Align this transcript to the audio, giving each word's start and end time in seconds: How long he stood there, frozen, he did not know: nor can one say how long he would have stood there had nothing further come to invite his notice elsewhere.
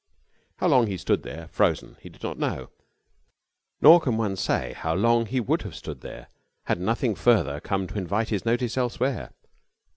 How 0.57 0.67
long 0.67 0.87
he 0.87 0.97
stood 0.97 1.21
there, 1.21 1.47
frozen, 1.49 1.95
he 2.01 2.09
did 2.09 2.23
not 2.23 2.39
know: 2.39 2.71
nor 3.81 4.01
can 4.01 4.17
one 4.17 4.35
say 4.35 4.73
how 4.73 4.95
long 4.95 5.27
he 5.27 5.39
would 5.39 5.61
have 5.61 5.75
stood 5.75 6.01
there 6.01 6.29
had 6.63 6.79
nothing 6.79 7.13
further 7.13 7.59
come 7.59 7.85
to 7.85 7.99
invite 7.99 8.29
his 8.29 8.43
notice 8.43 8.77
elsewhere. 8.79 9.29